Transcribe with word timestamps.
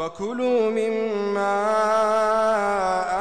فكلوا 0.00 0.70
مما 0.70 1.60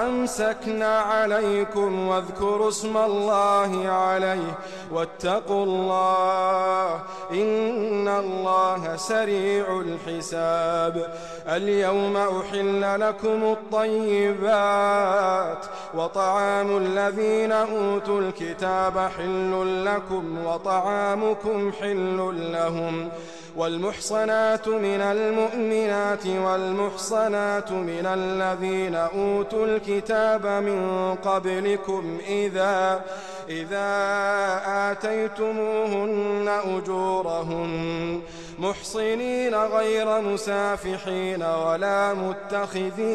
أمسكنا 0.08 1.00
عليكم 1.00 2.08
واذكروا 2.08 2.70
اسم 2.70 2.98
الله 2.98 3.90
عليه 3.90 4.58
واتقوا 4.92 5.64
الله 5.64 6.96
إن 7.32 8.08
الله 8.08 8.96
سريع 8.96 9.82
الحساب. 9.82 11.14
اليوم 11.48 12.18
أحل 12.18 13.02
لكم 13.02 13.56
الطيبات 13.58 15.66
وطعام 15.94 16.78
الذين 16.78 17.52
أوتوا 17.52 18.22
الكتاب 18.22 19.10
حل 19.18 19.86
لكم 19.86 20.46
وطعامكم 20.46 21.72
حل 21.72 22.52
لهم. 22.54 23.10
والمحصنات 23.60 24.68
من 24.68 25.02
المؤمنات 25.02 26.26
والمحصنات 26.26 27.72
من 27.72 28.06
الذين 28.06 28.96
أوتوا 28.96 29.66
الكتاب 29.66 30.46
من 30.48 31.16
قبلكم 31.16 32.18
إذا 32.28 33.02
إذا 33.50 33.92
آتيتموهن 34.92 36.48
أجورهن 36.48 38.22
محصنين 38.60 39.56
غير 39.56 40.22
مسافحين 40.22 41.44
ولا 41.44 42.14
متخذي 42.14 43.14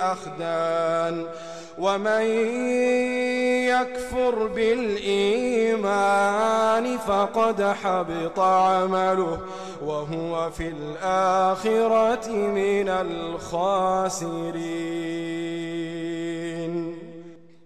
أخدان. 0.00 1.26
ومن 1.78 2.22
يكفر 3.68 4.46
بالإيمان 4.46 6.02
فقد 6.98 7.62
حبط 7.62 8.38
عمله 8.38 9.38
وهو 9.84 10.50
في 10.50 10.68
الآخرة 10.68 12.28
من 12.30 12.88
الخاسرين. 12.88 14.32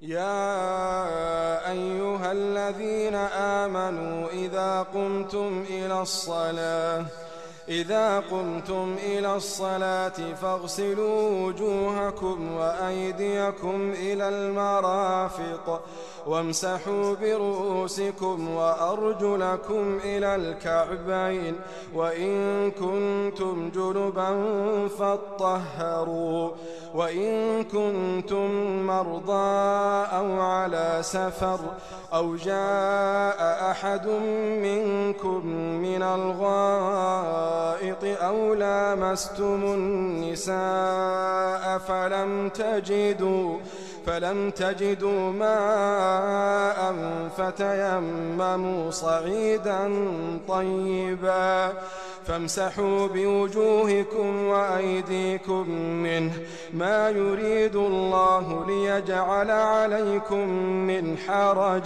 يا 0.02 1.70
أيها 1.70 2.32
الذين 2.32 3.14
آمنوا 3.64 4.28
إذا 4.32 4.86
قمتم 4.94 5.64
إلى 5.70 6.02
الصلاة 6.02 7.04
إذا 7.68 8.20
قمتم 8.20 8.96
إلى 9.06 9.36
الصلاة 9.36 10.34
فاغسلوا 10.42 11.46
وجوهكم 11.46 12.52
وأيديكم 12.52 13.92
إلى 13.92 14.28
المرافق 14.28 15.82
وامسحوا 16.26 17.14
برؤوسكم 17.14 18.50
وأرجلكم 18.50 19.98
إلى 20.04 20.36
الكعبين 20.36 21.54
وإن 21.94 22.70
كنتم 22.70 23.70
جنبا 23.70 24.30
فاطهروا 24.88 26.50
وإن 26.94 27.64
كنتم 27.64 28.50
مرضى 28.86 30.06
أو 30.16 30.40
على 30.40 30.98
سفر 31.00 31.60
أو 32.12 32.36
جاء 32.36 33.70
أحد 33.70 34.06
منكم 34.62 35.46
من 35.82 36.02
الغائط 37.56 38.04
أو 38.22 38.54
لامستم 38.54 39.60
النساء 39.64 40.58
فلم 41.88 42.48
تجدوا 42.48 43.58
فلم 44.06 44.50
تجدوا 44.50 45.30
ماء 45.32 46.94
فتيمموا 47.36 48.90
صعيدا 48.90 49.90
طيبا. 50.48 51.72
فامسحوا 52.26 53.06
بوجوهكم 53.06 54.46
وأيديكم 54.46 55.70
منه 56.02 56.32
ما 56.74 57.10
يريد 57.10 57.76
الله 57.76 58.66
ليجعل 58.66 59.50
عليكم 59.50 60.48
من 60.86 61.18
حرج 61.18 61.82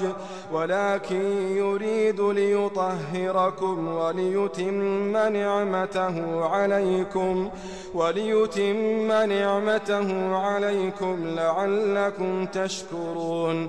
ولكن 0.52 1.22
يريد 1.56 2.20
ليطهركم 2.20 3.88
وليتم 3.88 5.12
نعمته 5.12 6.44
عليكم 6.44 7.50
وليتم 7.94 9.08
نعمته 9.12 10.37
عليكم 10.37 11.16
لعلكم 11.26 12.46
تشكرون. 12.46 13.69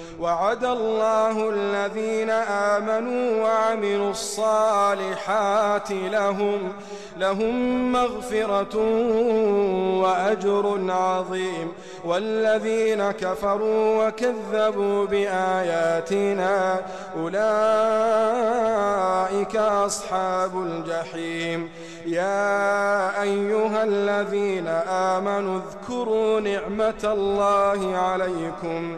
وعد 0.21 0.63
الله 0.65 1.49
الذين 1.49 2.29
آمنوا 2.29 3.43
وعملوا 3.43 4.11
الصالحات 4.11 5.91
لهم 5.91 6.73
لهم 7.17 7.91
مغفرة 7.91 8.77
وأجر 10.01 10.79
عظيم. 10.89 11.71
والذين 12.05 13.11
كفروا 13.11 14.07
وكذبوا 14.07 15.05
بآياتنا 15.05 16.79
أولئك 17.17 17.45
أصحاب 19.55 20.51
الجحيم. 20.55 21.69
يا 22.05 23.21
أيها 23.21 23.83
الذين 23.83 24.67
آمنوا 24.87 25.59
اذكروا 25.59 26.39
نعمة 26.39 27.03
الله 27.03 27.97
عليكم. 27.97 28.97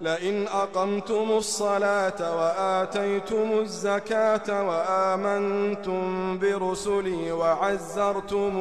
لئن 0.00 0.46
أقمتم 0.46 1.30
الصلاة 1.30 2.36
وآتيتم 2.36 3.58
الزكاة 3.58 4.68
وآمنتم 4.68 6.38
برسلي 6.38 7.32
وعزرتموهم 7.32 8.60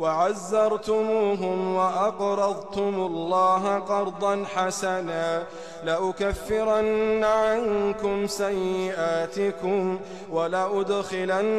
وعزرتموهم 0.00 1.74
وأقرضتم 1.74 2.94
الله 2.94 3.78
قرضا 3.78 4.44
حسنا 4.54 5.42
لأكفرن 5.84 7.24
عنكم 7.24 8.26
سيئاتكم 8.26 9.98
ولأدخلنكم 10.30 11.58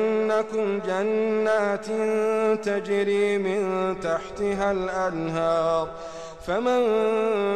جنات 0.80 1.86
تجري 2.66 3.38
من 3.38 3.96
تحتها 4.00 4.72
الأنهار 4.72 5.88
فمن 6.48 6.82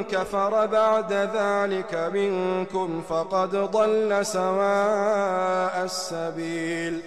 كفر 0.03 0.65
بعد 0.65 1.13
ذلك 1.13 2.11
منكم 2.13 3.01
فقد 3.09 3.55
ضل 3.55 4.25
سواء 4.25 5.83
السبيل. 5.83 7.01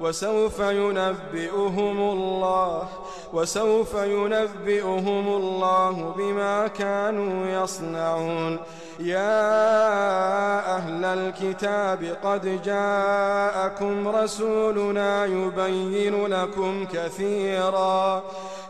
وسوف 0.00 0.60
ينبئهم 0.60 1.98
الله 2.00 2.88
وسوف 3.32 3.94
ينبئهم 3.94 5.28
الله 5.28 6.14
بما 6.16 6.66
كانوا 6.66 7.62
يصنعون. 7.62 8.58
يا 9.00 10.76
أهل 10.76 11.04
الكتاب 11.04 12.16
قد 12.24 12.62
جاءكم 12.62 14.08
رسولنا 14.08 15.24
يبين 15.24 16.26
لكم 16.26 16.86
كثيرا 16.92 18.22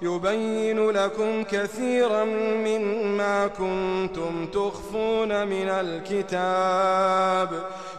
يبين 0.03 0.91
لكم 0.91 1.43
كثيرا 1.43 2.25
مما 2.65 3.47
كنتم 3.47 4.47
تخفون 4.47 5.47
من 5.47 5.69
الكتاب. 5.69 7.51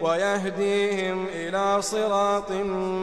ويهديهم 0.00 1.26
إلى 1.34 1.82
صراط 1.82 2.52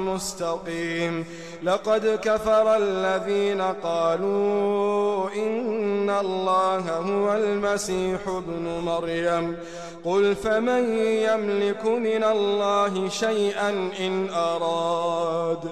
مستقيم. 0.08 1.26
لقد 1.64 2.20
كفر 2.24 2.76
الذين 2.76 3.62
قالوا 3.62 5.30
إن 5.36 6.10
الله 6.10 6.98
هو 6.98 7.34
المسيح 7.34 8.28
ابن 8.28 8.82
مريم. 8.86 9.58
قل 10.06 10.36
فمن 10.36 10.98
يملك 11.00 11.86
من 11.86 12.24
الله 12.24 13.10
شيئا 13.10 13.70
إن 14.00 14.30
أراد؟ 14.30 15.72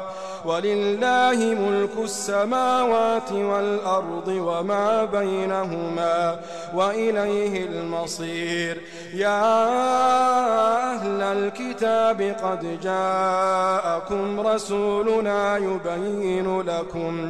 ولله 0.45 1.55
ملك 1.55 2.03
السماوات 2.03 3.31
والأرض 3.31 4.27
وما 4.27 5.05
بينهما 5.05 6.39
وإليه 6.73 7.65
المصير. 7.65 8.81
يا 9.13 9.41
أهل 10.93 11.21
الكتاب 11.21 12.35
قد 12.43 12.81
جاءكم 12.81 14.39
رسولنا 14.39 15.57
يبين 15.57 16.61
لكم 16.61 17.29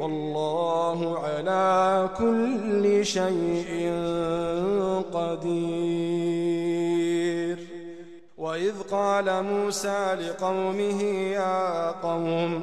والله 0.00 1.18
على 1.18 2.08
كل 2.18 3.06
شيء 3.06 3.92
قدير. 5.12 6.50
وإذ 8.38 8.74
قال 8.90 9.44
موسى 9.44 10.14
لقومه 10.14 11.02
يا 11.32 11.90
قوم 11.90 12.62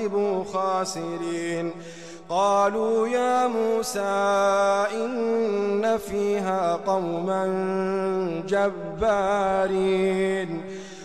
خاسرين. 0.53 1.71
قالوا 2.29 3.07
يا 3.07 3.47
موسى 3.47 3.99
إن 4.95 5.97
فيها 5.97 6.75
قوما 6.75 7.45
جبارين. 8.47 10.61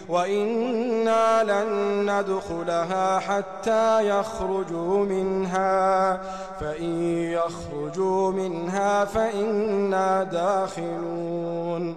وإنا 0.09 1.45
لن 1.45 1.71
ندخلها 2.11 3.19
حتى 3.19 4.09
يخرجوا 4.09 5.05
منها. 5.05 6.21
فإن 6.61 7.03
يخرجوا 7.33 8.33
منها 8.33 9.05
فإنا 9.05 10.23
داخلون. 10.23 11.97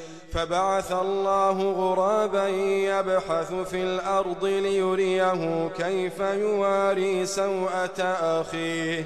فبعث 0.31 0.91
الله 0.91 1.71
غرابا 1.71 2.47
يبحث 2.47 3.53
في 3.53 3.83
الأرض 3.83 4.45
ليريه 4.45 5.69
كيف 5.77 6.19
يواري 6.19 7.25
سوءة 7.25 8.01
أخيه. 8.01 9.05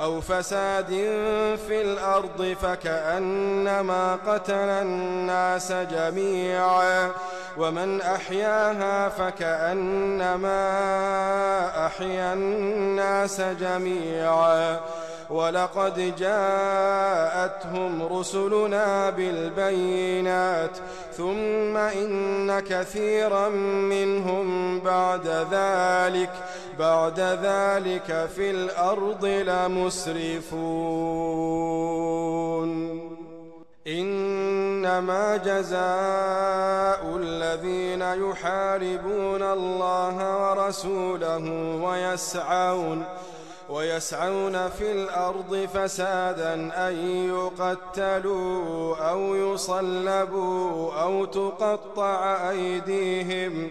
أو 0.00 0.20
فساد 0.20 0.88
في 1.68 1.82
الأرض 1.82 2.56
فكأنما 2.62 4.18
قتل 4.26 4.54
الناس 4.54 5.72
جميعا 5.72 7.10
ومن 7.56 8.00
أحياها 8.00 9.08
فكأنما 9.08 10.56
أحيا 11.86 12.32
الناس 12.32 13.40
جميعا 13.40 14.80
ولقد 15.30 16.14
جاءتهم 16.18 18.02
رسلنا 18.18 19.10
بالبينات 19.10 20.70
ثم 21.16 21.76
إن 21.76 22.60
كثيرا 22.60 23.48
منهم 23.88 24.80
بعد 24.80 25.26
ذلك 25.26 26.25
بعد 26.78 27.20
ذلك 27.20 28.28
في 28.36 28.50
الأرض 28.50 29.24
لمسرفون. 29.24 30.56
إنما 33.86 35.36
جزاء 35.36 37.16
الذين 37.16 38.02
يحاربون 38.02 39.42
الله 39.42 40.16
ورسوله 40.42 41.44
ويسعون 41.82 43.04
ويسعون 43.70 44.68
في 44.68 44.92
الأرض 44.92 45.68
فسادا 45.74 46.54
أن 46.88 46.94
يقتلوا 47.28 48.96
أو 49.10 49.34
يصلبوا 49.34 50.94
أو 51.02 51.24
تقطع 51.24 52.50
أيديهم 52.50 53.70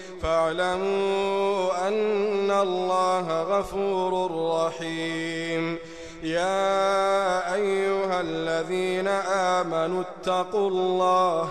فاعلموا 0.23 1.87
أن 1.87 2.51
الله 2.51 3.41
غفور 3.41 4.31
رحيم. 4.65 5.77
يا 6.23 7.53
أيها 7.53 8.21
الذين 8.21 9.07
آمنوا 9.57 10.03
اتقوا 10.03 10.69
الله 10.69 11.49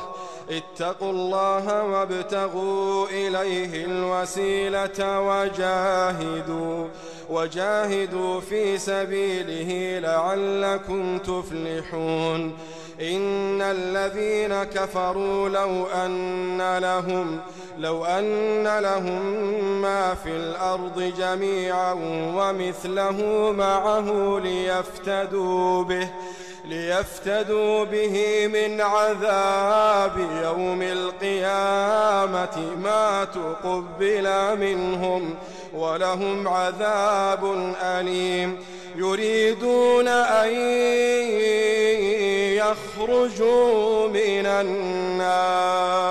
اتقوا 0.50 1.10
الله 1.10 1.84
وابتغوا 1.84 3.06
إليه 3.06 3.84
الوسيلة 3.84 5.20
وجاهدوا 5.20 6.88
وجاهدوا 7.30 8.40
في 8.40 8.78
سبيله 8.78 9.98
لعلكم 9.98 11.18
تفلحون. 11.18 12.56
إن 13.00 13.62
الذين 13.62 14.64
كفروا 14.64 15.48
لو 15.48 15.86
أن 15.86 16.78
لهم 16.78 17.40
لو 17.78 18.04
أن 18.04 18.78
لهم 18.78 19.22
ما 19.82 20.14
في 20.14 20.30
الأرض 20.30 21.12
جميعا 21.18 21.92
ومثله 22.36 23.52
معه 23.56 24.38
ليفتدوا 24.44 25.84
به 25.84 26.08
ليفتدوا 26.64 27.84
به 27.84 28.46
من 28.46 28.80
عذاب 28.80 30.12
يوم 30.44 30.82
القيامة 30.82 32.58
ما 32.82 33.24
تقبل 33.24 34.58
منهم 34.58 35.34
ولهم 35.74 36.48
عذاب 36.48 37.74
أليم. 37.82 38.58
يريدون 38.96 40.08
أن 40.08 40.50
يخرجوا 42.70 44.08
من 44.08 44.46
النار. 44.46 46.10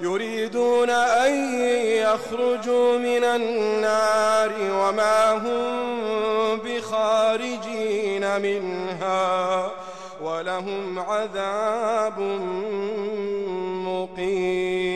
يريدون 0.00 0.90
أن 0.90 1.60
يخرجوا 1.80 2.98
من 2.98 3.24
النار 3.24 4.52
وما 4.60 5.32
هم 5.32 6.58
بخارجين 6.64 8.40
منها 8.40 9.70
ولهم 10.22 10.98
عذاب 10.98 12.18
مقيم. 13.86 14.95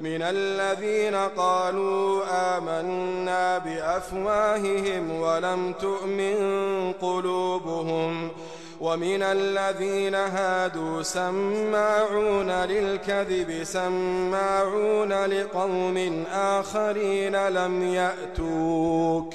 من 0.00 0.22
الذين 0.22 1.14
قالوا 1.14 2.22
آمنا 2.56 3.58
بأفواههم 3.58 5.20
ولم 5.20 5.72
تؤمن 5.72 6.36
قلوبهم 6.92 8.30
ومن 8.80 9.22
الذين 9.22 10.14
هادوا 10.14 11.02
سماعون 11.02 12.50
للكذب 12.50 13.64
سماعون 13.64 15.12
لقوم 15.12 16.24
آخرين 16.32 17.48
لم 17.48 17.94
يأتوك. 17.94 19.34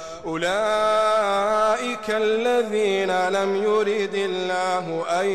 أولئك 0.25 2.09
الذين 2.09 3.27
لم 3.29 3.55
يرد 3.55 4.15
الله 4.15 5.05
أن 5.21 5.25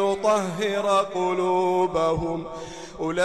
يطهر 0.00 1.06
قلوبهم. 1.14 2.46
أولئك 3.00 3.22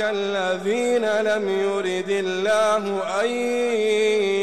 الذين 0.00 1.04
لم 1.20 1.48
يرد 1.48 2.10
الله 2.10 3.02
أن 3.20 3.30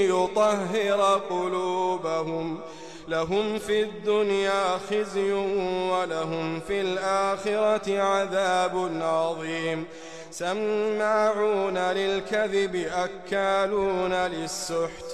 يطهر 0.10 1.22
قلوبهم. 1.30 2.60
لهم 3.08 3.60
في 3.60 3.82
الدنيا 3.82 4.80
خزي 4.90 5.32
ولهم 5.92 6.60
في 6.60 6.82
الآخرة 6.82 8.02
عذاب 8.02 8.92
عظيم. 9.02 9.86
سماعون 10.38 11.78
للكذب 11.78 12.88
أكالون 12.94 14.14
للسحت. 14.14 15.06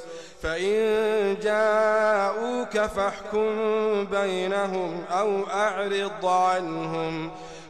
فإن 0.44 1.38
جاءوك 1.44 2.78
فاحكم 2.78 3.56
بينهم 4.06 5.04
أو 5.12 5.44
أعرض 5.50 6.26
عنهم. 6.26 7.32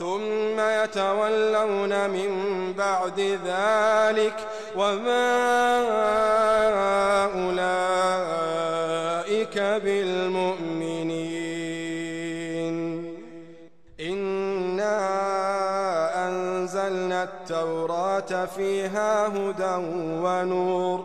ثم 0.00 0.60
يتولون 0.60 2.10
من 2.10 2.30
بعد 2.78 3.20
ذلك 3.20 4.34
وما 4.76 5.30
أولئك 7.36 8.60
بالمؤمنين. 9.58 11.20
إنا 14.00 14.98
أنزلنا 16.28 17.22
التوراة 17.22 18.46
فيها 18.56 19.26
هدى 19.26 19.76
ونور 20.24 21.04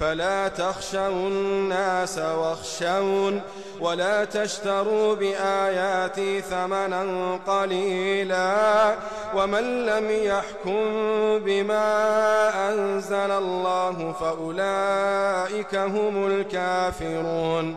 فلا 0.00 0.48
تخشوا 0.48 1.28
الناس 1.28 2.18
واخشون 2.18 3.40
ولا 3.80 4.24
تشتروا 4.24 5.14
بآياتي 5.14 6.40
ثمنا 6.40 7.38
قليلا 7.46 8.94
ومن 9.34 9.86
لم 9.86 10.10
يحكم 10.10 10.84
بما 11.38 11.88
أنزل 12.70 13.30
الله 13.30 14.14
فأولئك 14.20 15.74
هم 15.74 16.26
الكافرون 16.26 17.76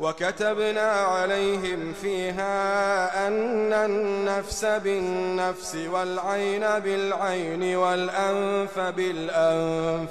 وكتبنا 0.00 0.90
عليهم 0.90 1.92
فيها 2.02 3.26
أن 3.28 3.72
النفس 3.72 4.64
بالنفس 4.64 5.76
والعين 5.92 6.60
بالعين 6.60 7.76
والأنف 7.76 8.78
بالأنف 8.78 10.10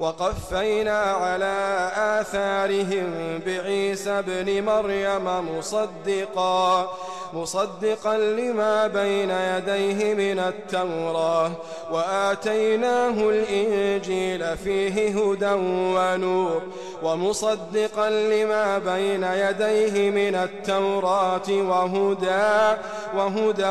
وقفينا 0.00 1.00
على 1.00 1.90
آثارهم 1.96 3.40
بعيسى 3.46 4.10
ابن 4.10 4.64
مريم 4.64 5.24
مصدقا 5.58 6.90
مصدقا 7.32 8.18
لما 8.18 8.86
بين 8.86 9.30
يديه 9.30 10.14
من 10.14 10.38
التوراة 10.38 11.50
وآتيناه 11.90 13.30
الإنجيل 13.30 14.56
فيه 14.56 15.08
هدى 15.08 15.52
ونور 15.96 16.62
ومصدقا 17.02 18.10
لما 18.10 18.78
بين 18.78 19.24
يديه 19.24 20.10
من 20.10 20.34
التوراة 20.34 21.48
وهدى 21.50 22.76
وهدى 23.16 23.70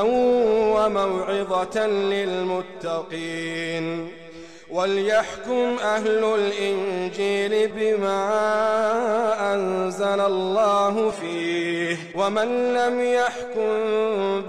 وموعظة 0.75 1.87
للمتقين. 2.87 3.39
وليحكم 4.71 5.77
أهل 5.83 6.23
الإنجيل 6.23 7.67
بما 7.67 8.29
أنزل 9.53 10.21
الله 10.21 11.09
فيه 11.09 11.97
ومن 12.15 12.73
لم 12.73 13.01
يحكم 13.01 13.71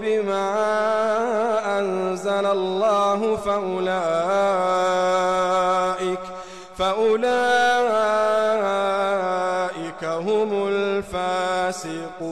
بما 0.01 0.51
أنزل 1.79 2.45
الله 2.45 3.35
فأولئك 3.35 3.91
فأولئك 6.77 7.31
هم 10.03 10.67
الفاسقون 10.67 12.31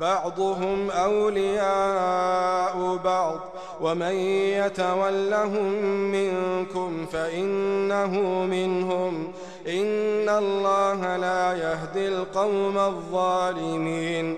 بعضهم 0.00 0.90
أولياء 0.90 2.96
بعض 3.04 3.40
ومن 3.80 4.14
يتولهم 4.56 5.72
منكم 6.12 7.06
فإنه 7.06 8.20
منهم 8.44 9.32
إن 9.68 10.28
الله 10.28 11.16
لا 11.16 11.52
يهدي 11.52 12.08
القوم 12.08 12.78
الظالمين 12.78 14.36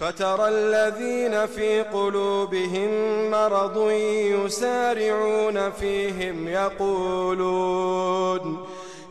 فترى 0.00 0.48
الذين 0.48 1.46
في 1.46 1.82
قلوبهم 1.82 2.90
مرض 3.30 3.90
يسارعون 3.90 5.70
فيهم 5.70 6.48
يقولون 6.48 8.02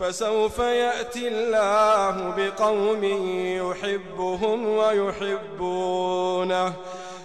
فسوف 0.00 0.58
يأتي 0.58 1.28
الله 1.28 2.34
بقوم 2.36 3.04
يحبهم 3.70 4.66
ويحبونه 4.66 6.72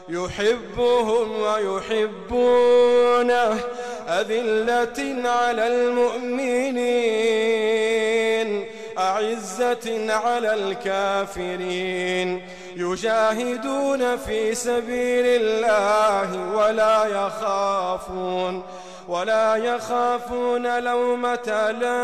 يحبهم 0.10 1.42
ويحبونه. 1.42 3.60
أذلة 4.08 5.30
على 5.30 5.68
المؤمنين 5.68 7.04
أعزة 8.98 10.14
على 10.14 10.54
الكافرين. 10.54 12.48
يجاهدون 12.76 14.18
في 14.18 14.56
سبيل 14.56 15.26
الله 15.26 16.56
ولا 16.56 17.06
يخافون. 17.06 18.64
ولا 19.08 19.56
يخافون 19.56 20.84
لومة 20.84 21.72
لائم. 21.72 22.04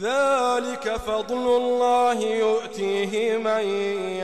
ذلك 0.00 0.96
فضل 1.06 1.32
الله 1.32 2.20
يؤتيه 2.20 3.36
من 3.36 3.60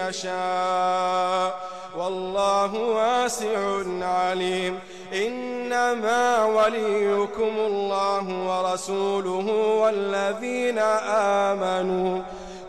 يشاء. 0.08 1.60
والله 1.96 2.74
واسع 2.74 3.82
عليم. 4.02 4.78
إنما 5.12 6.44
وليكم 6.44 7.42
الله 7.42 8.28
ورسوله 8.28 9.52
والذين 9.52 10.78
آمنوا. 11.08 12.22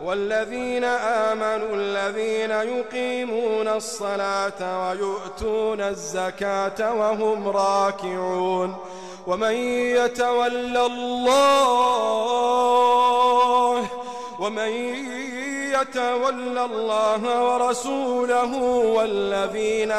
والذين 0.06 0.84
آمنوا 0.84 1.76
الذين 1.76 2.52
يقيمون 2.52 3.68
الصلاة 3.68 4.89
ويؤتون 4.89 5.82
الزكاة 5.82 6.94
وهم 6.94 7.48
راكعون 7.48 8.76
ومن 9.28 9.54
يتولى 9.98 10.86
الله 10.86 12.15
ومن 14.39 14.70
يتولى 15.82 16.65
الله 16.65 17.44
ورسوله 17.44 18.56
والذين 18.96 19.91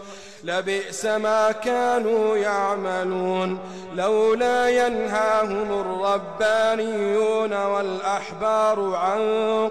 لبئس 0.43 1.05
ما 1.05 1.51
كانوا 1.51 2.37
يعملون 2.37 3.59
لولا 3.95 4.69
ينهاهم 4.69 5.79
الربانيون 5.79 7.65
والأحبار 7.65 8.95
عن 8.95 9.21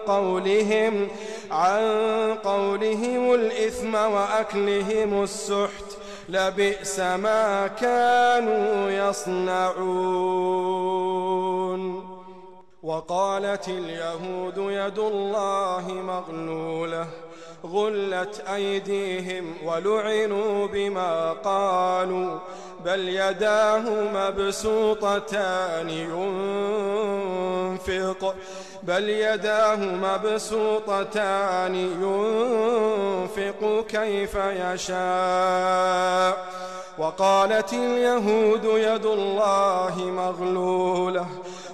قولهم 0.06 1.08
عن 1.50 1.82
قولهم 2.44 3.34
الإثم 3.34 3.94
وأكلهم 3.94 5.22
السحت. 5.22 5.84
لبئس 6.28 7.00
ما 7.00 7.66
كانوا 7.66 8.90
يصنعون. 8.90 10.60
وقالت 12.82 13.68
اليهود 13.68 14.56
يد 14.56 14.98
الله 14.98 15.84
مغلولة 15.88 17.06
غلت 17.66 18.42
أيديهم 18.54 19.54
ولعنوا 19.64 20.66
بما 20.66 21.32
قالوا 21.32 22.38
بل 22.84 23.08
يداه 23.08 23.84
مبسوطتان 24.14 25.90
ينفق 27.80 28.34
بل 28.82 29.08
يداه 29.08 29.76
مبسوطتان 29.76 31.74
ينفق 32.02 33.84
كيف 33.88 34.34
يشاء 34.34 36.46
وقالت 36.98 37.72
اليهود 37.72 38.64
يد 38.64 39.06
الله 39.06 39.94
مغلولة 39.98 41.26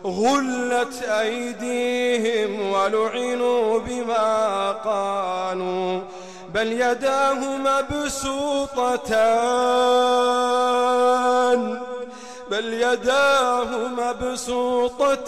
غلت 0.05 1.03
أيديهم 1.03 2.73
ولعنوا 2.73 3.79
بما 3.79 4.73
قالوا 4.73 6.01
بل 6.55 6.73
يداه 6.73 7.57
مبسوطتان 10.57 11.81
بل 12.51 12.73
يداه 12.73 13.89
مبسوطتان 13.89 15.27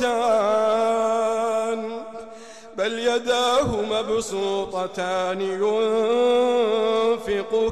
بل 2.76 2.98
يداه 2.98 3.66
مبسوطتان 3.90 5.40
ينفق 5.40 6.72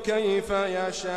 كيف 0.05 0.51
يشاء 0.51 1.17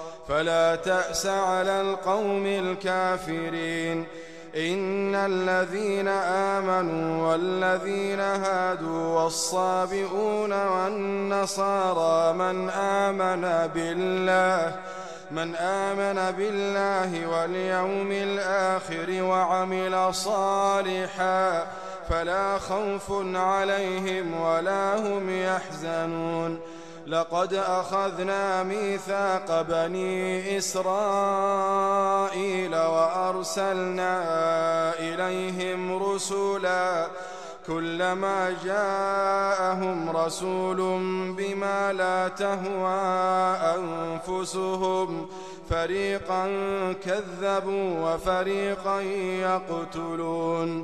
فلا 0.27 0.75
تأس 0.75 1.25
على 1.25 1.81
القوم 1.81 2.45
الكافرين. 2.45 4.05
إن 4.55 5.15
الذين 5.15 6.07
آمنوا 6.57 7.27
والذين 7.27 8.19
هادوا 8.19 9.21
والصابئون 9.21 10.53
والنصارى 10.67 12.33
من 12.33 12.69
آمن 12.69 13.69
بالله 13.75 14.75
من 15.31 15.55
آمن 15.55 16.31
بالله 16.37 17.27
واليوم 17.27 18.11
الآخر 18.11 19.23
وعمل 19.23 20.13
صالحا 20.13 21.67
فلا 22.09 22.57
خوف 22.57 23.11
عليهم 23.35 24.41
ولا 24.41 24.97
هم 24.97 25.29
يحزنون. 25.29 26.59
لقد 27.07 27.53
أخذنا 27.53 28.63
ميثاق 28.63 29.61
بني 29.61 30.57
إسرائيل 30.57 31.95
وأرسلنا 32.75 34.23
إليهم 34.99 36.03
رسلا 36.03 37.07
كلما 37.67 38.55
جاءهم 38.63 40.09
رسول 40.09 40.77
بما 41.37 41.93
لا 41.93 42.27
تهوى 42.27 43.01
أنفسهم 43.77 45.27
فريقا 45.69 46.45
كذبوا 47.05 48.13
وفريقا 48.13 49.01
يقتلون 49.41 50.83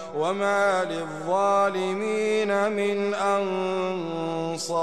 وما 0.17 0.83
للظالمين 0.83 2.71
من 2.71 3.13
أنصار. 3.13 4.81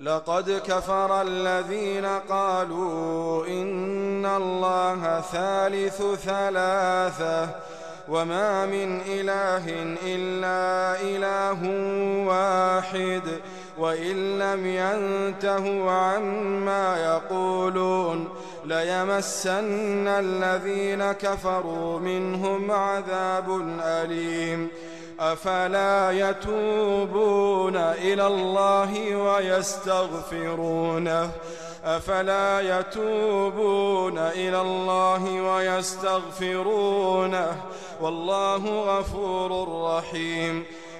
لقد 0.00 0.62
كفر 0.66 1.22
الذين 1.22 2.06
قالوا 2.06 3.46
إن 3.46 4.26
الله 4.26 5.20
ثالث 5.20 6.02
ثلاثة 6.02 7.48
وما 8.08 8.66
من 8.66 9.00
إله 9.06 9.64
إلا 10.02 11.00
إله 11.00 11.58
واحد 12.28 13.22
وإن 13.78 14.38
لم 14.38 14.66
ينتهوا 14.66 15.90
عما 15.90 16.96
يقولون. 17.04 18.28
ليمسن 18.64 20.08
الذين 20.08 21.12
كفروا 21.12 21.98
منهم 21.98 22.70
عذاب 22.70 23.78
أليم. 23.80 24.68
أفلا 25.20 26.10
يتوبون 26.10 27.76
إلى 27.76 28.26
الله 28.26 29.16
ويستغفرونه؟ 29.16 31.30
أفلا 31.84 32.78
يتوبون 32.78 34.18
إلى 34.18 34.60
الله 34.60 35.54
ويستغفرونه؟ 35.54 37.56
والله 38.00 38.80
غفور 38.80 39.68
رحيم. 39.96 40.64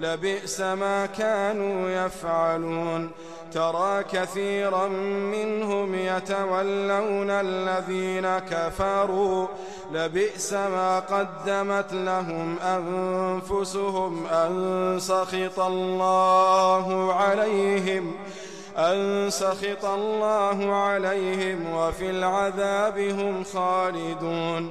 لبئس 0.00 0.60
ما 0.60 1.06
كانوا 1.06 1.90
يفعلون. 1.90 3.10
ترى 3.52 4.04
كثيرا 4.12 4.88
منهم 5.34 5.94
يتولون 5.94 7.30
الذين 7.30 8.38
كفروا. 8.38 9.46
لبئس 9.92 10.52
ما 10.52 10.98
قدمت 10.98 11.92
لهم 11.92 12.58
أنفسهم 12.58 14.26
أن 14.26 14.96
سخط 15.00 15.60
الله 15.60 17.14
عليهم 17.14 18.14
أن 18.76 19.26
سخط 19.30 19.84
الله 19.84 20.74
عليهم 20.74 21.74
وفي 21.74 22.10
العذاب 22.10 22.98
هم 22.98 23.44
خالدون. 23.44 24.70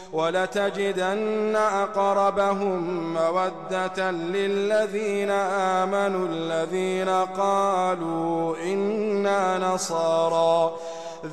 ولتجدن 0.13 1.55
أقربهم 1.55 3.13
مودة 3.13 4.11
للذين 4.11 5.31
آمنوا 5.31 6.27
الذين 6.27 7.09
قالوا 7.09 8.57
إنا 8.57 9.57
نصارى. 9.57 10.73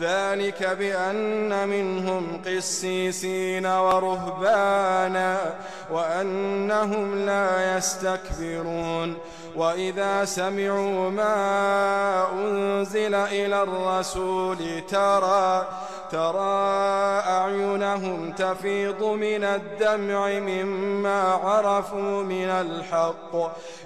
ذلك 0.00 0.76
بأن 0.78 1.68
منهم 1.68 2.42
قسيسين 2.46 3.66
ورهبانا 3.66 5.54
وأنهم 5.90 7.26
لا 7.26 7.76
يستكبرون. 7.76 9.16
وإذا 9.56 10.24
سمعوا 10.24 11.10
ما 11.10 12.26
أنزل 12.32 13.14
إلى 13.14 13.62
الرسول 13.62 14.56
ترى 14.88 15.66
ترى 16.10 17.20
أعينهم 17.26 18.32
تفيض 18.32 19.02
من 19.02 19.44
الدمع 19.44 20.28
مما 20.28 21.22
عرفوا 21.22 22.22
من 22.22 22.48
الحق. 22.48 23.32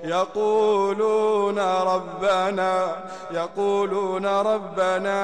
يقولون 0.04 1.58
ربنا 1.58 2.96
يقولون 3.30 4.26
ربنا 4.26 5.18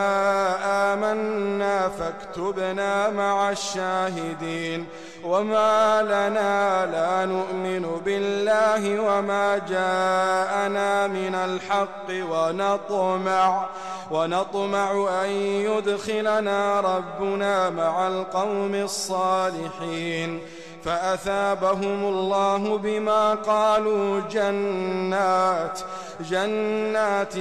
آمنا 0.94 1.88
فاكتبنا 1.88 3.10
مع 3.10 3.50
الشاهدين. 3.50 4.86
وما 5.24 6.02
لنا 6.02 6.86
لا 6.86 7.26
نؤمن 7.26 8.00
بالله 8.04 9.00
وما 9.00 9.58
جاءنا 9.58 11.06
من 11.06 11.34
الحق 11.34 12.08
ونطمع 12.10 13.66
ونطمع 14.10 15.08
أن 15.24 15.30
يدخلنا 15.68 16.80
ربنا 16.80 17.70
مع 17.70 18.08
القوم 18.08 18.74
الصالحين. 18.74 20.40
فأثابهم 20.84 22.04
الله 22.04 22.78
بما 22.78 23.34
قالوا 23.34 24.20
جنات 24.20 25.80
جنات 26.20 27.34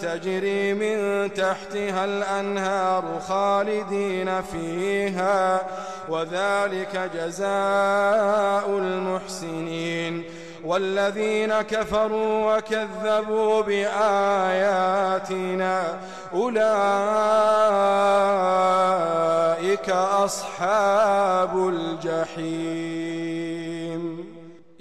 تجري 0.00 0.74
من 0.74 1.28
تحتها 1.34 2.04
الأنهار 2.04 3.04
خالدين 3.28 4.42
فيها 4.42 5.66
وذلك 6.08 7.10
جزاء 7.14 8.78
المحسنين. 8.78 10.24
والذين 10.64 11.62
كفروا 11.62 12.56
وكذبوا 12.56 13.62
بآياتنا 13.62 15.02
أولئك 16.34 16.60
أصحاب 19.90 21.68
الجحيم. 21.68 23.63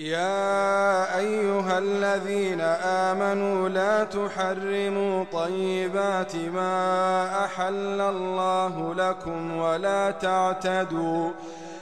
يا 0.03 1.17
أيها 1.19 1.77
الذين 1.77 2.61
آمنوا 2.83 3.69
لا 3.69 4.03
تحرموا 4.03 5.25
طيبات 5.31 6.35
ما 6.35 7.45
أحل 7.45 8.01
الله 8.01 8.93
لكم 8.95 9.57
ولا 9.57 10.11
تعتدوا 10.11 11.31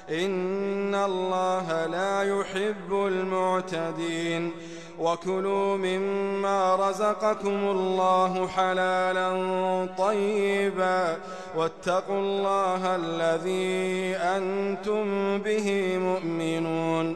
إن 0.10 0.96
الله 0.96 1.86
لا 1.86 2.24
يحب 2.24 2.92
المعتدين 2.92 4.52
وكلوا 5.00 5.78
مما 5.78 6.76
رزقكم 6.76 7.64
الله 7.64 8.48
حلالا 8.48 9.30
طيبا 9.98 11.18
واتقوا 11.56 12.20
الله 12.20 12.96
الذي 12.96 14.16
أنتم 14.16 15.38
به 15.38 15.98
مؤمنون 15.98 17.16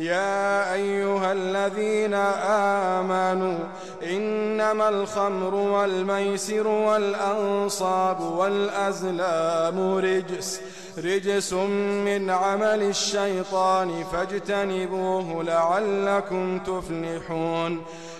يا 0.00 0.74
أيها 0.74 1.32
الذين 1.32 2.14
آمنوا 2.94 3.58
إنما 4.02 4.88
الخمر 4.88 5.54
والميسر 5.54 6.66
والأنصاب 6.66 8.20
والأزلام 8.20 9.94
رجس 9.94 10.60
رجس 10.98 11.52
من 11.52 12.30
عمل 12.30 12.82
الشيطان 12.82 14.04
فاجتنبوه 14.12 15.44
لعلكم 15.44 16.58
تفلحون. 16.58 17.82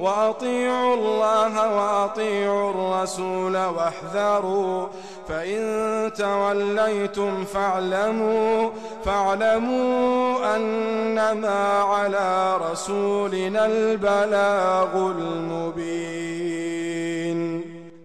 وأطيعوا 0.00 0.94
الله 0.94 1.76
وأطيعوا 1.76 2.70
الرسول 2.70 3.56
واحذروا 3.56 4.86
فإن 5.28 6.12
توليتم 6.12 7.44
فاعلموا 7.44 8.70
فاعلموا 9.04 10.56
أنما 10.56 11.82
على 11.82 12.56
رسولنا 12.70 13.66
البلاغ 13.66 14.96
المبين. 14.96 16.46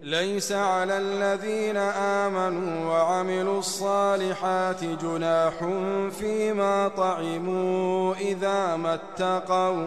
ليس 0.02 0.52
على 0.52 0.98
الذين 0.98 1.76
آمنوا 2.26 2.90
وعملوا 2.90 3.58
الصالحات 3.58 4.84
جناح 4.84 5.54
فيما 6.18 6.88
طعموا 6.88 8.14
إذا 8.14 8.76
ما 8.76 8.94
اتقوا. 8.94 9.86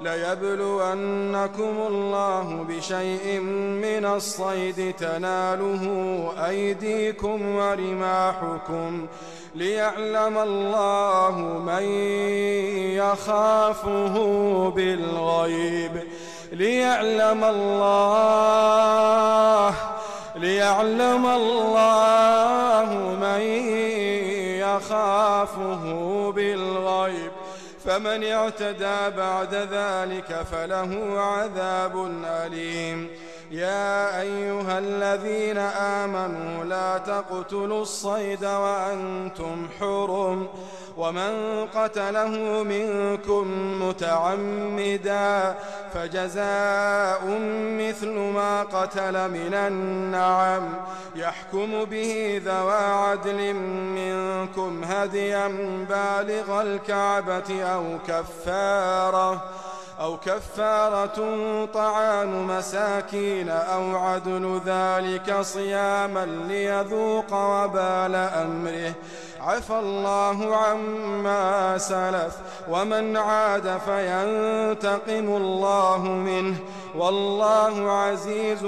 ليبلونكم 0.00 1.74
الله 1.88 2.66
بشيء 2.68 3.40
من 3.40 4.04
الصيد 4.04 4.94
تناله 4.98 5.84
أيديكم 6.48 7.56
ورماحكم 7.56 9.06
ليعلم 9.54 10.38
الله 10.38 11.38
من 11.66 11.82
يخافه 12.92 14.14
بالغيب 14.70 16.02
ليعلم 16.52 17.44
الله 17.44 18.44
ليعلم 20.36 21.26
الله 21.26 22.88
من 23.20 23.40
يخافه 24.58 25.82
بالغيب 26.32 27.33
فمن 27.84 28.24
اعتدى 28.24 29.16
بعد 29.16 29.54
ذلك 29.54 30.42
فله 30.52 31.20
عذاب 31.20 32.24
أليم. 32.24 33.08
يا 33.54 34.20
أيها 34.20 34.78
الذين 34.78 35.58
آمنوا 35.58 36.64
لا 36.64 36.98
تقتلوا 36.98 37.82
الصيد 37.82 38.44
وأنتم 38.44 39.68
حرم 39.80 40.48
ومن 40.96 41.66
قتله 41.74 42.62
منكم 42.62 43.46
متعمدا 43.82 45.54
فجزاء 45.94 47.20
مثل 47.78 48.18
ما 48.18 48.62
قتل 48.62 49.30
من 49.30 49.54
النعم 49.54 50.74
يحكم 51.16 51.84
به 51.84 52.42
ذوى 52.44 52.84
عدل 52.84 53.54
منكم 53.94 54.84
هديا 54.84 55.48
بالغ 55.88 56.62
الكعبة 56.62 57.62
أو 57.62 57.84
كفارة 58.08 59.42
أو 60.00 60.16
كفارة 60.16 61.18
طعام 61.74 62.46
مساكين 62.46 63.48
أو 63.48 63.96
عدل 63.96 64.60
ذلك 64.66 65.40
صياما 65.40 66.26
ليذوق 66.48 67.32
وبال 67.32 68.14
أمره. 68.14 68.94
عفى 69.46 69.78
الله 69.78 70.56
عما 70.56 71.78
سلف 71.78 72.36
ومن 72.70 73.16
عاد 73.16 73.78
فينتقم 73.86 75.36
الله 75.36 76.02
منه. 76.02 76.56
والله 76.96 77.90
عزيز 77.90 78.64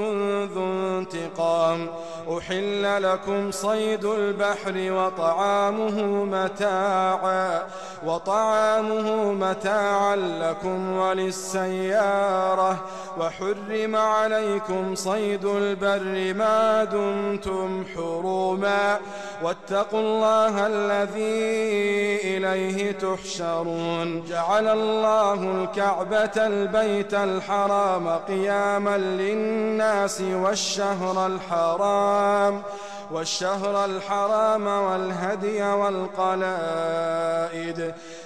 ذو 0.54 0.98
انتقام. 0.98 1.86
أحل 2.38 3.02
لكم 3.02 3.50
صيد 3.50 4.04
البحر 4.04 4.74
وطعامه 4.76 6.02
متاعا 6.24 7.62
وطعامه 8.06 9.32
متاعا 9.32 10.16
لكم 10.16 10.96
وللسيارة. 10.96 12.76
وحرم 13.18 13.96
عليكم 13.96 14.94
صيد 14.94 15.44
البر 15.44 16.34
ما 16.34 16.84
دمتم 16.84 17.84
حروما. 17.94 18.98
واتقوا 19.42 20.00
الله 20.00 20.65
الذي 20.66 22.36
إليه 22.36 22.92
تحشرون. 22.92 24.24
جعل 24.28 24.68
الله 24.68 25.34
الكعبة 25.34 26.46
البيت 26.46 27.14
الحرام 27.14 28.08
قياما 28.08 28.98
للناس 28.98 30.20
والشهر 30.20 31.26
الحرام 31.26 32.62
والشهر 33.10 33.84
الحرام 33.84 34.66
والهدي 34.66 35.62
والقلائد. 35.62 37.14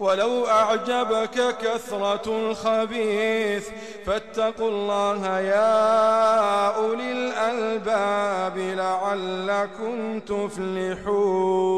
ولو 0.00 0.46
أعجبك 0.46 1.56
كثرة 1.58 2.26
الخبيث 2.26 3.68
فاتقوا 4.06 4.68
الله 4.68 5.38
يا 5.40 6.68
أولي 6.76 7.12
الألباب 7.12 8.58
لعلكم 8.58 10.20
تفلحون. 10.20 11.76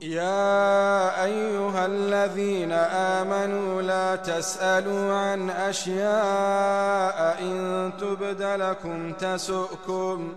يا 0.00 1.24
أيها 1.24 1.86
الذين 1.86 2.72
آمنوا 2.72 3.82
لا 3.82 4.16
تسألوا 4.16 5.14
عن 5.14 5.50
أشياء 5.50 7.38
إن 7.40 7.92
تبد 8.00 8.42
لكم 8.42 9.12
تسؤكم. 9.12 10.36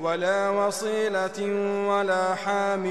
ولا 0.00 0.50
وصيلة 0.50 1.40
ولا 1.88 2.34
حام 2.34 2.86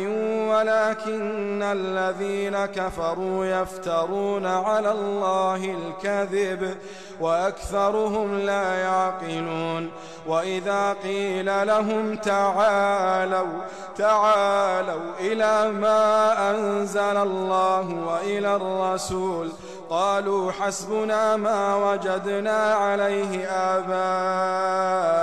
ولكن 0.50 1.64
الذين 1.64 2.66
كفروا 2.66 3.46
يفترون 3.46 4.46
على 4.46 4.92
الله 4.92 5.76
الكذب 5.78 6.78
وأكثرهم 7.20 8.40
لا 8.40 8.76
يعقلون. 8.76 9.92
وإذا 10.28 10.96
قيل 11.04 11.68
لهم 11.68 12.16
تعالوا 12.16 13.62
تعالوا 13.98 15.12
إلى 15.20 15.72
ما 15.72 16.34
أنزل 16.52 17.18
الله 17.18 17.90
وإلى 18.08 18.56
الرسول 18.56 19.52
قالوا 19.90 20.52
حسبنا 20.52 21.36
ما 21.36 21.76
وجدنا 21.76 22.74
عليه 22.74 23.48
آباءنا 23.78 25.18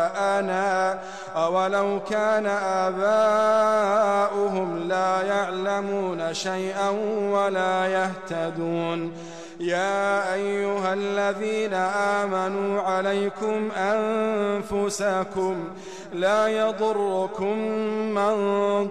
أولو 1.36 2.00
كان 2.10 2.46
آباؤهم 2.86 4.78
لا 4.88 5.22
يعلمون 5.22 6.34
شيئا 6.34 6.88
ولا 7.30 7.86
يهتدون 7.86 9.12
يا 9.60 10.34
أيها 10.34 10.94
الذين 10.94 11.74
آمنوا 11.74 12.80
عليكم 12.82 13.70
أنفسكم 13.76 15.64
لا 16.14 16.48
يضركم 16.48 17.58
من 18.14 18.34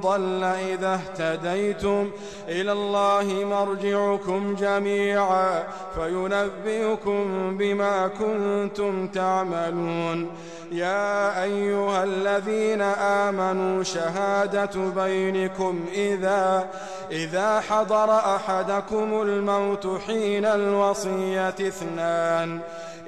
ضل 0.01 0.43
إذا 0.43 0.93
اهتديتم. 0.93 2.11
إلى 2.47 2.71
الله 2.71 3.45
مرجعكم 3.45 4.55
جميعا 4.55 5.63
فينبئكم 5.95 7.57
بما 7.57 8.07
كنتم 8.07 9.07
تعملون. 9.07 10.29
يا 10.71 11.43
أيها 11.43 12.03
الذين 12.03 12.81
آمنوا 12.81 13.83
شهادة 13.83 14.89
بينكم 14.95 15.85
إذا 15.93 16.69
إذا 17.11 17.59
حضر 17.59 18.11
أحدكم 18.11 19.21
الموت 19.21 19.87
حين 20.07 20.45
الوصية 20.45 21.49
اثنان. 21.49 22.59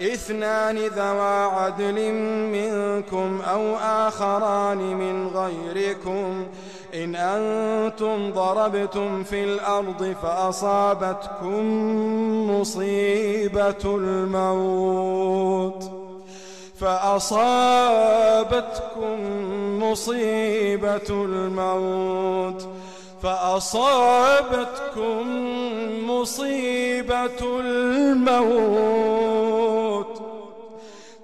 إثنان 0.01 0.77
ذوى 0.77 1.43
عدل 1.43 2.11
منكم 2.51 3.41
أو 3.41 3.75
آخران 3.75 4.77
من 4.77 5.27
غيركم. 5.27 6.45
إن 6.93 7.15
أنتم 7.15 8.31
ضربتم 8.31 9.23
في 9.23 9.43
الأرض 9.43 10.15
فأصابتكم 10.21 11.61
مصيبة 12.51 13.85
الموت. 13.85 15.91
فأصابتكم 16.79 17.43
مصيبة 19.83 21.09
الموت. 21.09 22.67
فأصابتكم 23.23 25.21
مصيبة 26.09 27.59
الموت. 27.59 29.34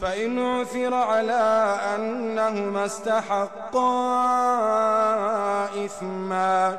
فإن 0.00 0.38
عثر 0.38 0.94
على 0.94 1.76
أنهما 1.94 2.86
استحقا 2.86 3.84
إثما 5.84 6.78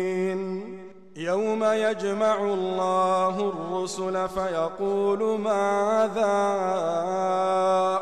يوم 1.15 1.63
يجمع 1.63 2.35
الله 2.43 3.53
الرسل 3.53 4.29
فيقول 4.29 5.39
ماذا 5.39 6.31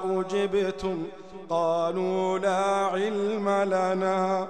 أجبتم؟ 0.06 1.04
قالوا 1.50 2.40
لا 2.40 2.86
علم 2.86 3.50
لنا. 3.50 4.48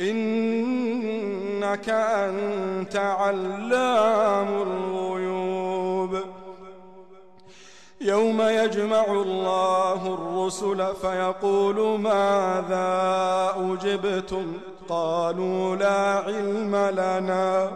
إنك 0.00 1.88
أنت 1.88 2.96
علام 2.96 4.62
الغيوب. 4.62 6.18
يوم 8.00 8.42
يجمع 8.42 9.04
الله 9.04 10.14
الرسل 10.14 10.94
فيقول 10.94 12.00
ماذا 12.00 13.52
أجبتم؟ 13.56 14.52
قالوا 14.88 15.76
لا 15.76 16.22
علم 16.26 16.76
لنا 16.76 17.70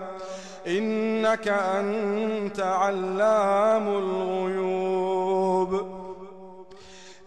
إنك 0.66 1.48
أنت 1.48 2.60
علام 2.60 3.88
الغيوب. 3.88 6.02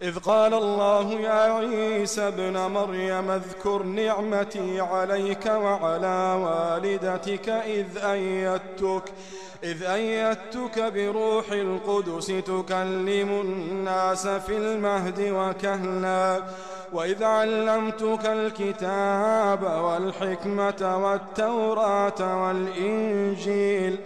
إذ 0.02 0.18
قال 0.18 0.54
الله 0.54 1.12
يا 1.12 1.52
عيسى 1.52 2.28
ابن 2.28 2.56
مريم 2.56 3.30
اذكر 3.30 3.82
نعمتي 3.82 4.80
عليك 4.80 5.46
وعلى 5.46 6.38
والدتك 6.42 7.48
إذ 7.48 7.98
أيدتك 7.98 9.12
إذ 9.64 9.82
أيدتك 9.82 10.92
بروح 10.94 11.52
القدس 11.52 12.26
تكلم 12.26 13.28
الناس 13.28 14.26
في 14.26 14.56
المهد 14.56 15.20
وكهلا. 15.20 16.42
وإذ 16.92 17.24
علمتك 17.24 18.26
الكتاب 18.26 19.62
والحكمة 19.62 20.98
والتوراة 21.04 22.46
والإنجيل 22.46 23.98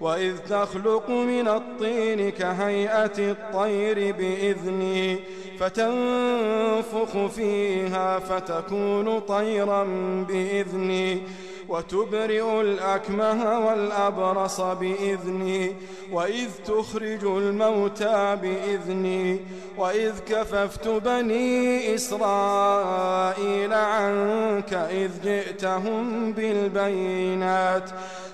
وإذ 0.00 0.38
تخلق 0.38 1.10
من 1.10 1.48
الطين 1.48 2.30
كهيئة 2.30 3.18
الطير 3.18 4.14
بإذني 4.14 5.18
فتنفخ 5.60 7.26
فيها 7.26 8.18
فتكون 8.18 9.20
طيرا 9.20 9.84
بإذني 10.28 11.22
وتبرئ 11.68 12.60
الأكمه 12.60 13.66
والأبرص 13.66 14.60
بإذني 14.60 15.74
وإذ 16.12 16.48
تخرج 16.66 17.24
الموتى 17.24 18.36
بإذني 18.42 19.40
وإذ 19.78 20.12
كففت 20.28 20.88
بني 20.88 21.94
إسرائيل 21.94 23.72
عنك 23.72 24.72
إذ 24.74 25.10
جئتهم 25.24 26.32
بالبينات. 26.32 27.90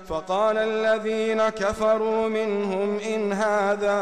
فقال 0.07 0.57
الذين 0.57 1.49
كفروا 1.49 2.27
منهم 2.29 2.99
إن 2.99 3.33
هذا 3.33 3.99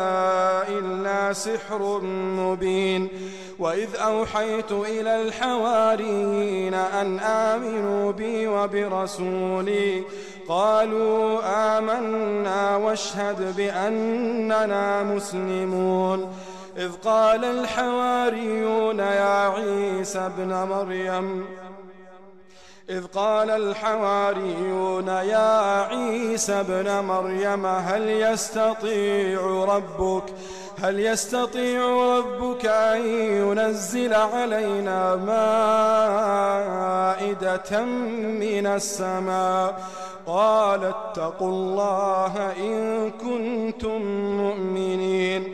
إلا 0.70 1.34
سحر 1.34 2.02
مبين. 2.38 3.08
وإذ 3.60 3.96
أوحيت 3.96 4.72
إلى 4.72 5.22
الحواريين 5.22 6.74
أن 6.74 7.20
آمنوا 7.20 8.12
بي 8.12 8.48
وبرسولي 8.48 9.23
قالوا 10.48 11.42
آمنا 11.78 12.76
واشهد 12.76 13.56
بأننا 13.58 15.04
مسلمون. 15.04 16.34
إذ 16.78 16.92
قال 17.06 17.46
الحواريون 17.46 19.00
يا 19.00 19.50
عيسى 19.50 20.20
ابن 20.20 20.54
مريم. 20.54 21.46
إذ 22.90 23.06
قال 23.06 23.50
الحواريون 23.50 25.08
يا 25.08 25.82
عيسى 25.82 26.54
ابن 26.54 27.06
مريم 27.06 27.66
هل 27.66 28.10
يستطيع 28.10 29.66
ربك 29.76 30.24
هل 30.82 31.00
يستطيع 31.00 32.18
ربك 32.18 32.66
أن 32.66 33.08
ينزل 33.08 34.14
علينا 34.14 35.16
مائدة 37.16 37.86
من 37.86 38.66
السماء؟ 38.66 39.84
قال 40.26 40.84
اتقوا 40.84 41.50
الله 41.50 42.54
إن 42.58 43.12
كنتم 43.12 44.02
مؤمنين. 44.38 45.54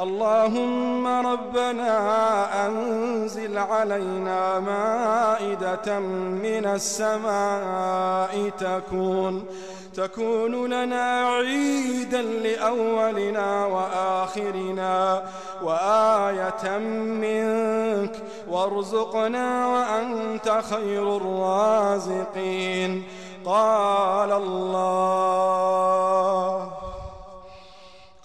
اللهم 0.00 1.06
ربنا 1.06 1.96
أنزل 2.66 3.58
علينا 3.58 4.60
مائدة 4.60 5.98
من 5.98 6.66
السماء 6.66 8.50
تكون 8.58 9.44
تكون 9.94 10.66
لنا 10.66 11.28
عيدا 11.28 12.22
لأولنا 12.22 13.66
وآخرنا 13.66 15.22
وآية 15.62 16.78
منك 17.22 18.14
وارزقنا 18.50 19.66
وأنت 19.66 20.62
خير 20.70 21.16
الرازقين. 21.16 23.04
قال 23.44 24.32
الله 24.32 25.60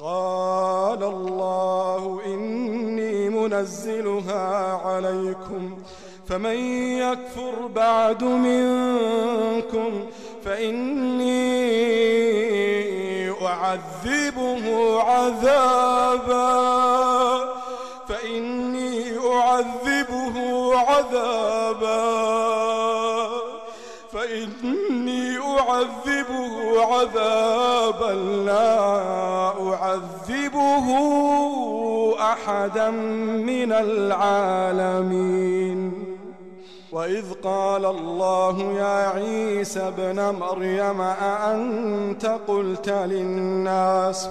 قال 0.05 1.03
الله 1.03 2.21
إني 2.25 3.29
منزلها 3.29 4.73
عليكم 4.85 5.77
فمن 6.29 6.55
يكفر 6.97 7.67
بعد 7.75 8.23
منكم 8.23 10.05
فإني 10.45 11.45
أعذبه 13.31 14.99
عذابا 15.01 16.45
فإني 18.07 19.17
أعذبه 19.17 20.75
عذابا 20.75 22.05
فإني 24.13 24.94
أعذبه 25.69 26.81
عذابا 26.81 28.13
لا 28.45 28.79
أعذبه 29.67 30.87
أحدا 32.19 32.89
من 33.51 33.71
العالمين. 33.71 35.35
وإذ 36.91 37.25
قال 37.43 37.85
الله 37.85 38.59
يا 38.77 39.09
عيسى 39.09 39.87
ابن 39.87 40.35
مريم 40.39 41.01
أأنت 41.01 42.25
قلت 42.47 42.89
للناس 42.89 44.29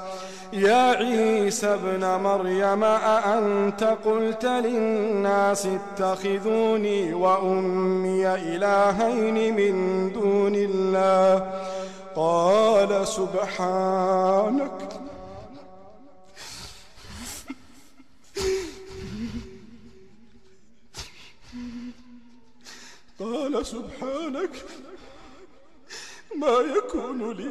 يا 0.52 0.96
عيسى 0.96 1.66
ابن 1.66 2.04
مريم 2.22 2.84
أأنت 2.84 3.84
قلت 4.04 4.44
للناس 4.44 5.66
اتخذوني 5.66 7.14
وأمي 7.14 8.34
إلهين 8.34 9.54
من 9.56 10.12
دون 10.12 10.54
الله؟ 10.54 11.62
قال 12.16 13.08
سبحانك. 13.08 14.88
قال 23.20 23.66
سبحانك. 23.66 24.50
ما 26.36 26.48
يكون 26.48 27.32
لي 27.32 27.50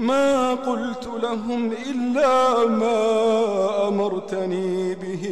ما 0.00 0.54
قلت 0.54 1.06
لهم 1.22 1.72
إلا 1.72 2.66
ما 2.66 3.88
أمرتني 3.88 4.94
به 4.94 5.24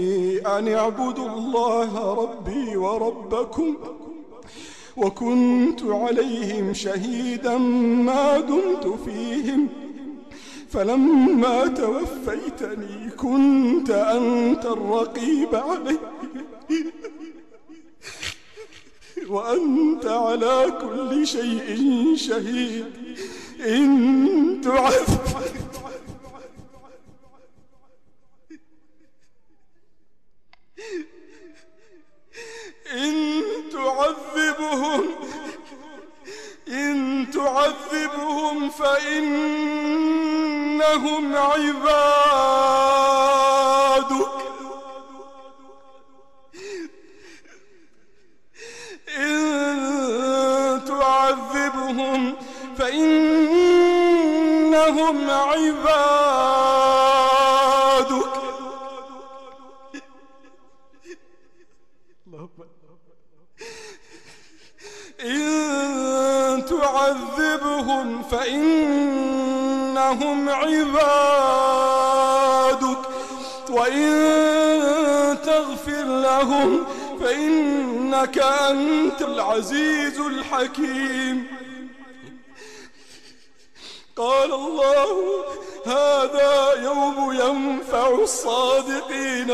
أن 0.59 0.69
اعبدوا 0.69 1.29
الله 1.29 2.15
ربي 2.15 2.77
وربكم 2.77 3.77
وكنت 4.97 5.83
عليهم 5.83 6.75
شهيدا 6.75 7.59
ما 8.09 8.41
دمت 8.41 8.99
فيهم. 9.05 9.69
فلما 10.71 11.67
توفيتني 11.67 13.11
كنت 13.11 13.91
أنت 13.91 14.67
الرقيب 14.67 15.55
علي. 15.55 15.99
وأنت 19.29 20.07
على 20.07 20.73
كل 20.81 21.27
شيء 21.27 22.15
شهيد. 22.17 22.87
إن 23.61 24.61
تعذب 24.65 25.29
إن 32.93 33.43
تعذبهم 33.73 35.05
إن 36.69 37.27
تعذبهم 37.31 38.71
فإنهم 38.71 39.77
عبادك 41.37 42.08